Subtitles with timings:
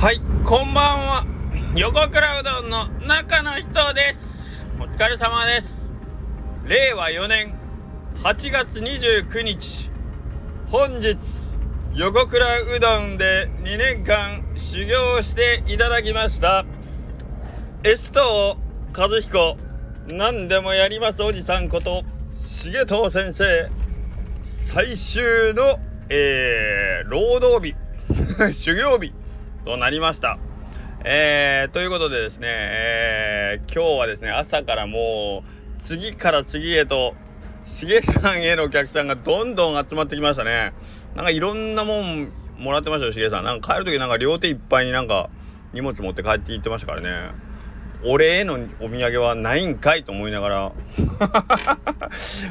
[0.00, 1.26] はいこんばんは。
[1.74, 4.64] 横倉うどんの中の人です。
[4.78, 5.66] お疲れ様です。
[6.68, 7.52] 令和4年
[8.22, 9.90] 8月29日
[10.68, 11.18] 本日
[11.96, 16.64] 横倉うどんで2年間修行していただきました。
[17.82, 18.56] エスト
[18.96, 19.56] 和彦
[20.06, 22.04] 何でもやりますおじさんこと
[22.62, 23.68] 重藤先生
[24.68, 27.74] 最終の、えー、労働日
[28.54, 29.12] 修行日。
[29.64, 30.38] となりました。
[31.04, 35.44] えー、ということでですね、えー、今日はですね、朝からも
[35.78, 37.14] う、次から次へと、
[37.64, 40.72] しげさんへのお客さんがどんどん集まってきましたね。
[41.14, 43.44] なんかいろんなもんもらってましたよ、しげさん。
[43.44, 45.30] なんか帰る時なんか両手いっぱいになんか
[45.72, 47.32] 荷物持って帰って行ってましたからね。
[48.04, 50.72] 俺へのお土産はないんかいと思いながら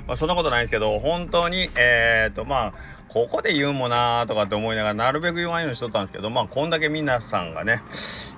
[0.06, 2.74] まあそんなことないんですけど、本当に、えっ、と、まあ、
[3.18, 7.82] ここで言うもなーとかって思いながら、なるべく言わんようにしとったんですけど、まあ、こんだけ皆さんがね、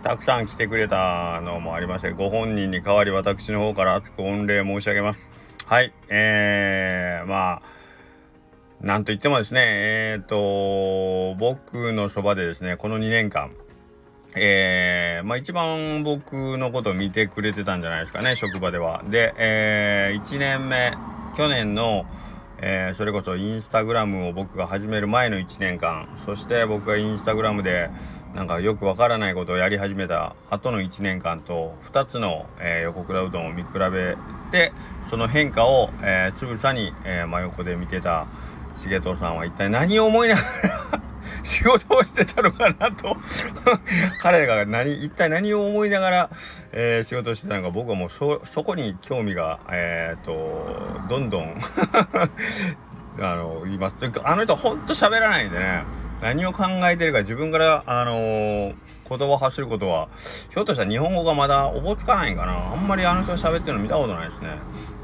[0.03, 5.33] たくさん来てくれたのもありまして、ご本人に代わり私の方から熱く御礼申し上げます。
[5.65, 7.61] はい、えー、まあ、
[8.79, 13.51] なんと言ってもですね、えっ、ー、と、僕のそばでですね、この2年間、
[14.37, 19.03] えー、まあ一番僕のことを見てくれてたんじゃないですかね、職場では。
[19.09, 20.93] で、えー、1年目、
[21.35, 22.05] 去年の、
[22.61, 27.89] えー、それこそインスタグラムを僕が始める前の1年間、そして僕がインスタグラムで
[28.35, 34.17] なんかよくわからないことをやり始めた後の1年間と2つの、えー、横倉うどんを見比べ
[34.51, 34.73] て、
[35.09, 38.27] その変化を、えー、つぶさに、え真横で見てた
[38.75, 40.41] 重藤さんは一体何を思いなが
[40.91, 40.98] ら
[41.49, 43.17] 仕事をしてたのかなと
[44.21, 46.29] 彼が何、一体何を思いながら、
[46.71, 50.67] えー、仕事をしてたのか、僕はもうそ、そこに興味が、えっ、と、
[51.09, 51.55] どんどん
[53.19, 53.95] あの、言います。
[54.23, 55.83] あの人ほんと喋らないんでね、
[56.21, 58.75] 何を考えてるか自分から、あのー、
[59.09, 60.07] 言葉を発することは、
[60.51, 62.53] ひょっとしたら日本語がまだおぼつかないんかな。
[62.53, 64.49] あんまりあの人が喋ってるの見たことないですね。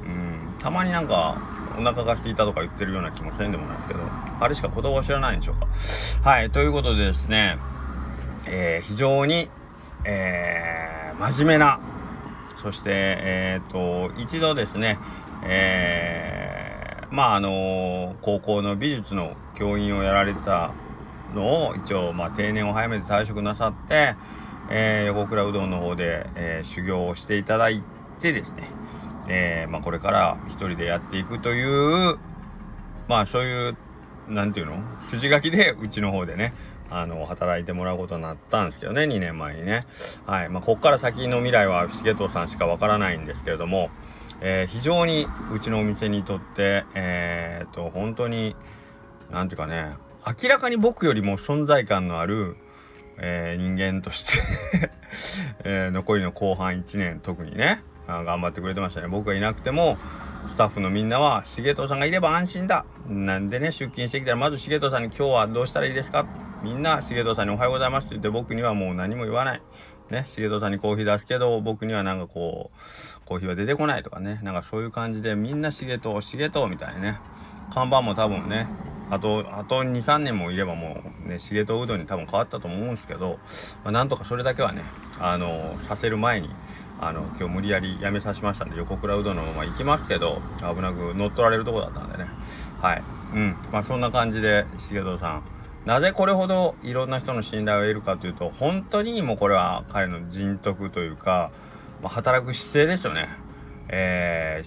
[0.06, 4.00] うん、たまになんか、お腹が空いたとか言ってるような気もせんでもないですけど、
[4.40, 5.68] あれしか言葉を知らないんでしょうか。
[6.30, 7.58] はい、ということでですね、
[8.48, 9.50] えー、非常に、
[10.04, 11.80] えー、真面目な、
[12.58, 14.98] そして、えっ、ー、と、一度ですね、
[15.44, 20.72] えー、まあ、あの高校の美術の教員をやられた
[21.34, 24.16] のを、一応、まあ、定年を早めて退職なさって、
[24.70, 27.84] え、横倉うどんの方で、え、修行をしていただい
[28.20, 28.64] てですね、
[29.28, 31.64] えー、まあ、これから一人でやっていくとい
[32.12, 32.18] う、
[33.08, 33.78] まあそういう、
[34.28, 34.78] なんていうの？
[35.02, 36.54] 筋書きでうちの方でね、
[36.90, 39.86] あの、働いてもらうことになったんですけどね、2年前にね。
[40.26, 40.50] はい。
[40.50, 43.90] まあ、こっから先の未来は重藤さんしかわからないんですけれども、
[44.42, 48.56] えー、非常にうちのお店にとって、えー、っと、本当に、
[49.32, 52.58] なんていうかね、明らかに僕よりも存在感のある、
[53.18, 54.92] えー、人間として
[55.64, 59.08] え、残りの後半1年特にね、頑張ってくれてましたね。
[59.08, 59.98] 僕がいなくても、
[60.48, 62.86] スタッフのみんなは、重藤さんがいれば安心だ。
[63.08, 66.26] なんでね、出勤してきたら、まず重藤さんに今日はどうしたらいいですか
[66.64, 69.62] みんな重藤さんにおはようございますって言って僕にはもう何も言わない。
[70.10, 77.20] ね、重藤さんにコーヒー出すけど、僕にはなんかこう、コーヒーは出てこないとかね、なんかそういう感じでみんな重藤、重藤みたいなね、
[77.74, 78.68] 看板も多分ね、
[79.10, 83.40] あと、あと2、3年もいればもうね、重藤うどんに多分変わったと思うんですけど、
[83.84, 84.84] まあ、なんとかそれだけはね、
[85.20, 86.50] あの、させる前に、
[87.00, 92.26] あの今日無理やりやめさせましたんで横倉うどんのまま行きますけど危なく乗っ取られるとこだったんでね。
[92.80, 93.04] はい。
[93.34, 93.58] うん。
[93.72, 95.44] まあそんな感じで重藤さん。
[95.86, 101.52] なぜこれほどいろんな人の信頼を得るかというと本当にもうこれは彼の人徳というか、
[102.02, 103.30] まあ、働く姿勢ですよね。
[103.90, 104.64] え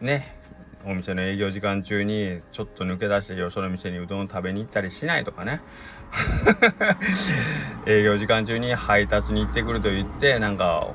[0.00, 0.38] ー、ね。
[0.84, 5.60] お店の営業時間中にちょっと抜け出してよその店にうどんを食べに行ったりしないとかね。
[7.86, 10.88] 営業時間中に配達に行ってくると言ってなんか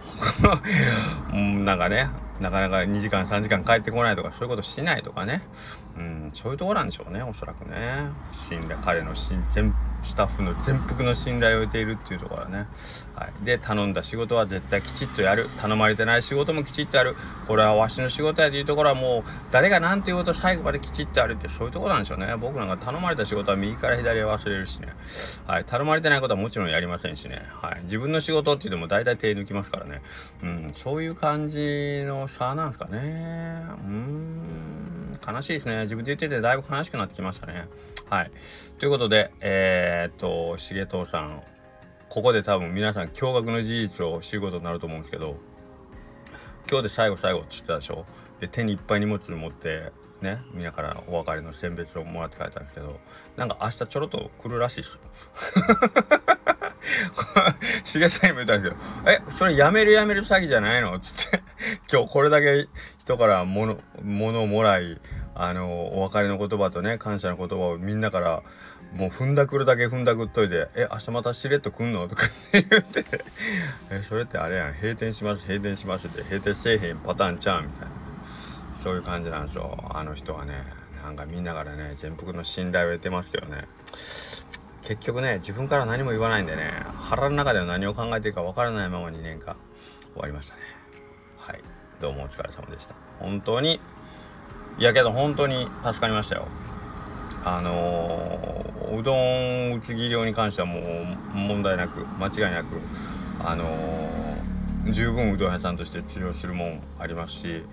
[1.32, 2.08] なんかね
[2.40, 5.42] なかなか2時間3時間帰ってこないとかそういうことしないとかね。
[5.98, 8.10] うんそういうとこなんでしょうねおそらくね。
[8.32, 9.14] 信頼彼の
[9.52, 12.68] 全スタッフの全幅の信頼を得ているっていうところはね、
[13.16, 15.50] はい、で頼んだ仕事は絶対きちっとやる。
[15.60, 17.16] 頼まれてない仕事もきちっとやる。
[17.48, 22.36] これはわしの仕事やというところはもう誰が何て言うこと最後まできちっとやるってそういうところなんでしょうね。
[22.38, 24.90] 僕なんか頼まれた仕事は右から左へ忘れるしね、
[25.48, 30.02] はい、頼まれてないことはもちろんやりませんしね、はい、自分の仕事って言っても大体手抜きますからね、
[30.42, 33.64] うん、そういう感じの差なんですかね。
[33.86, 34.83] うん。
[35.26, 35.84] 悲しいですね。
[35.84, 37.68] 自分で言っててだいぶ悲しくなってきましたね。
[38.10, 38.32] はい。
[38.80, 41.42] ということでえー、っと重藤さん。
[42.10, 45.36] ここで多分皆さん驚愕の事実を知ることになると思うんですけど
[46.70, 48.06] 今日で最後最後って言ってたでしょ？
[48.40, 49.92] で手にいっぱい荷物持って
[50.22, 53.00] ね皆からお別れの選別をもらって帰ったんですけど
[53.36, 55.00] なんか明日ちょろっと来るらしいっすよ。
[57.84, 61.00] しげさんにも言ったんですけど、え、それやめるやめる詐欺じゃないの？
[61.00, 61.42] つって、
[61.92, 62.68] 今日これだけ
[63.04, 64.98] 人から物、物をもらい、
[65.36, 68.44] あの、お別れの言葉とね、感謝の言葉をみんなから、
[68.94, 73.04] もう踏んだくるだけ踏んだくっといて、え、明日またしれっと来んのとか 言って、
[73.90, 77.92] え、それってあれやん、閉店します、閉店しますって、閉店せえへんパターンちゃうみたいな。
[78.82, 80.64] そういう感じなんですよ、あの人はね。
[81.04, 83.68] なんかみんなからね、全幅の信頼を得てますけどね。
[84.84, 89.58] 結局ね、自分から何も言わないんでね、腹の中では何を考えてるかわからないまま2年間
[90.14, 90.62] 終わりましたね。
[91.38, 91.83] はい。
[92.04, 92.96] どうもお疲れ様でした。
[93.22, 93.80] 本当に、
[94.78, 96.50] いやけど本当に助かりましたよ。
[97.46, 100.84] あのー、うどん打つ技量に関してはもう
[101.34, 102.68] 問題なく間違いなく
[103.40, 107.64] あのー、十分うどん屋さんとして治療するもんありますし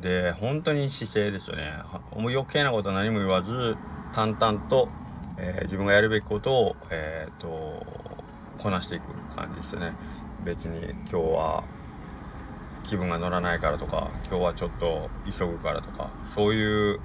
[0.00, 1.74] で本当に姿勢ですよね
[2.16, 3.76] もう余計なことは何も言わず
[4.14, 4.88] 淡々と、
[5.38, 7.84] えー、自分がやるべきことを、えーと、
[8.58, 9.04] こなしていく
[9.36, 9.92] 感じですよね
[10.42, 11.64] 別に今日は
[12.84, 17.00] 気分が乗らないからとか今日はちょっと急ぐからとかそういう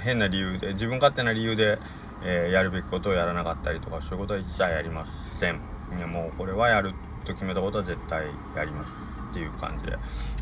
[0.00, 1.78] 変な理由で自分勝手な理由で、
[2.24, 5.06] えー、やるべきことをやらなかったりとかそういうことは一切やりま
[5.38, 5.60] せん。
[5.96, 6.94] いやもうこれはやる
[7.24, 8.26] と決めたことは絶対
[8.56, 8.92] やります
[9.30, 9.98] っていう感じで。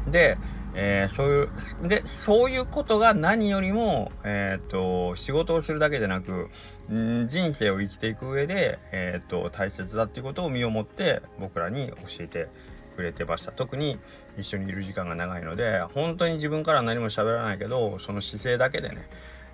[0.06, 0.38] で、
[0.74, 1.42] えー、そうい
[1.84, 6.50] うでそういうことが何よりも、えーと、仕事をするだけじゃなく
[6.88, 12.48] 人生を生きていく上で、えーと大切だっていうことを身をもって僕らに教えて
[12.92, 13.52] くれてました。
[13.52, 13.98] 特に
[14.38, 19.08] 一緒にいる時間が長いので本当に自分から何も喋らないけどその姿勢だけでね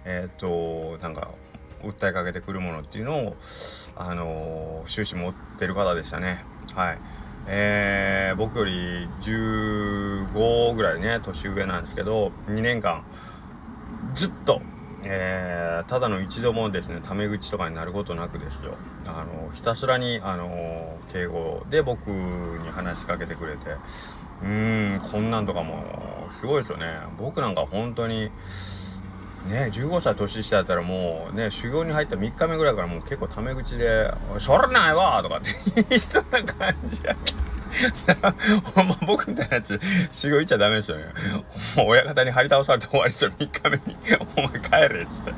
[0.05, 1.31] えー、っとなんか
[1.83, 3.37] 訴えかけてくるものっていうのを
[3.97, 6.45] あのー、終始持ってる方でしたね。
[6.75, 6.99] はい。
[7.51, 13.05] えー、僕より15ぐらいね年上なんですけど2年間
[14.15, 14.61] ずっと
[15.05, 18.75] えー、ただの一度もですねタメ口とかになることなくですよ。
[19.07, 23.77] あのひたすらにあの敬語で僕に話しかけてくれて。
[24.43, 26.99] うーんこんなんとかもすごいですよね。
[27.19, 28.31] 僕なんか本当に
[29.49, 35.51] ね15歳年下やったらもうね修行に入った3日目ぐらいからもう結構タメ口で「それないわ!」とかって
[35.89, 37.48] 言いそうな感じやけど。
[38.75, 39.81] ほんま僕みたいなやつ、
[40.13, 41.05] 修行行っちゃダメですよね。
[41.77, 43.97] もう親方に張り倒されて終わりですよ、3日目に。
[44.37, 45.33] お前帰れっつって。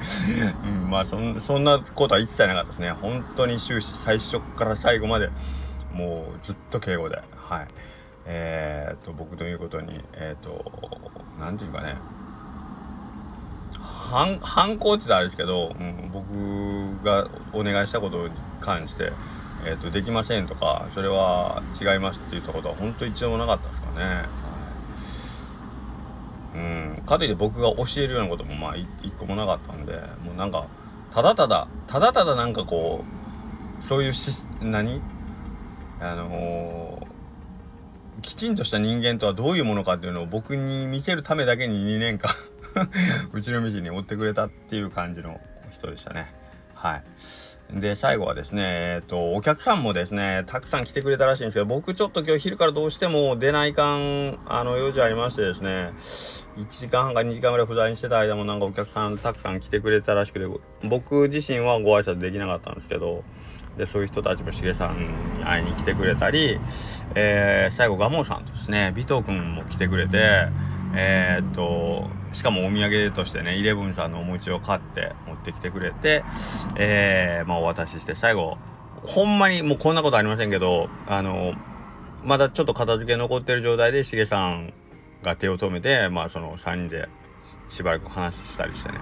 [0.65, 2.93] うん、まあそん、そんなことは一切なかったですね。
[2.93, 5.31] 本当に終始、最初から最後まで、
[5.93, 7.21] もうずっと敬語で。
[7.37, 7.69] はい。
[8.27, 10.65] えー、っと、僕の言うことに、えー、っと、
[11.39, 11.97] なんていうかね、
[13.79, 19.13] 反、反抗って言ったらあれですけど、うん、僕がお願いしたことに関して、
[19.67, 24.25] えーと、できませんとかそれは違いますって言ったことは本当一度もなかったですかね。
[26.55, 29.93] うんかといって僕が教えるようなこともまあ一個もなかったんで
[30.25, 30.67] もうなんか
[31.13, 33.05] ただただただただなんかこ
[33.81, 35.01] うそういうし何？
[36.01, 42.31] あのー、きちんとした人間とはどういうものかっていうのを僕に見せるためだけに2年間
[43.35, 45.39] うちの道に追ってくれたっていう感じの
[45.71, 46.40] 人でしたね。
[46.81, 47.05] はい。
[47.79, 55.93] で、最後はですね、えっ、と、お客さんもですね、たくさん来てくれたらしいんですけど、僕ちょっと今日昼からどうしても出ないかん、あの、用事ありましてですね、
[56.57, 60.47] 1時間半か2時間ぐらい不在にしてた間もなんかお客さんたくさん来てくれたらしくて、
[60.89, 63.25] 僕自身はご挨拶できなかったんですけど、
[63.77, 64.99] で、そういう人たちもしげさん
[65.39, 66.59] に会いに来てくれたり、
[67.15, 70.49] えー、最後、ガモさんとですね、尾藤くんも来てくれて、
[70.95, 76.25] えー、っと、しかもお土産としてね、イレブンさんのお餅を買って持ってきてくれて、
[76.77, 78.59] えー、まあお渡しして最後、
[79.03, 81.55] ほんまにもうこんなことありませんけど、あの、
[82.25, 84.73] まだちょっと片付け残ってる状態でしげさん
[85.23, 87.09] が手を止めて、まあその3人で
[87.69, 88.99] しばらく話したりしてね。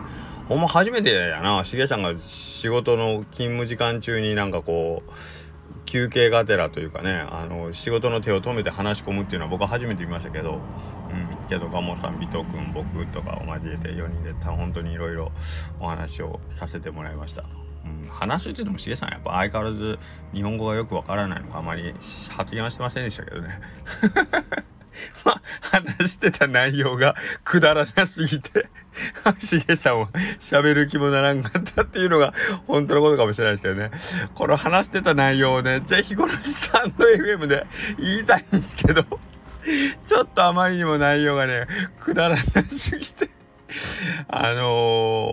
[0.48, 5.12] ほんま初めてやな、しげさんが仕事の勤務時間中になんかこう、
[5.84, 10.60] 休憩がてらというかね、あの、仕事の手を止めて話し込むっていうのは僕は初めて見ましたけど、
[11.10, 15.32] うん、けどガモさん、尾藤君、僕とかを交えて4人で本当にいろいろ
[15.80, 17.44] お話をさせてもらいました。
[17.84, 19.98] うん、話して言ってもしげさんやっぱ相変わらず
[20.34, 21.94] 日本語がよくわからないのかあまり
[22.28, 23.60] 発言はしてませんでしたけどね。
[25.24, 28.68] まあ、話してた内容がくだらなすぎて
[29.40, 30.08] しげさんは
[30.40, 32.34] 喋る気もならんかったっていうのが
[32.66, 33.90] 本当のことかもしれないですけどね。
[34.34, 37.66] この話してた内容をね、ぜひこのスタンド FM で
[37.98, 39.04] 言いたいんですけど
[40.06, 41.66] ちょっとあまりにも内容がね、
[42.00, 43.30] くだらなすぎて
[44.28, 44.64] あのー、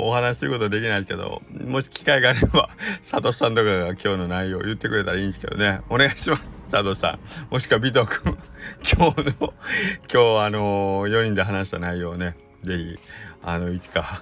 [0.04, 2.70] お話することはできないですけど、もし機会があれば、
[3.10, 5.80] 佐藤さんとかが今日の内容を言ってくれたらいいんですけどね。
[5.90, 6.44] お願いします。
[6.70, 7.20] 佐藤さん。
[7.50, 8.38] もしくは尾藤君。
[8.98, 13.00] 今日の、今日あのー、4人で話した内容をね、ぜひ、
[13.42, 14.22] あの、いつか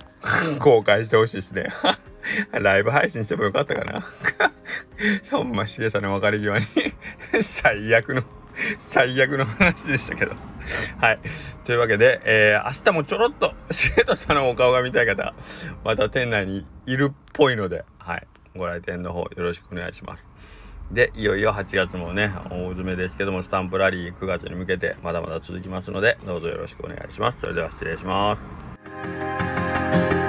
[0.60, 1.70] 公開してほしいですね。
[2.52, 4.04] ライブ配信してもよかったかな
[5.32, 6.66] ほんま、しげさんの別れ際に
[7.42, 8.24] 最悪の
[8.80, 10.34] 最悪の話でしたけど
[11.00, 11.20] はい。
[11.66, 15.34] というわけで、えー、明日もちょろっと、しげとさんのお顔が見たい方、
[15.84, 18.28] また店内にいるっぽいので、はい。
[18.56, 20.30] ご来店の方よろしくお願いします。
[20.92, 27.40] で、いよいよ8月もね、大詰めですけども、スタンプラリー9月に向けてまだまだ続きますので、どうぞよろしくお願いします。
[27.42, 30.23] それでは失礼します。